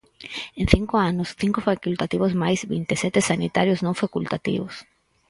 [0.61, 4.73] En cinco anos, cinco facultativos máis, vinte e sete sanitarios non facultativos.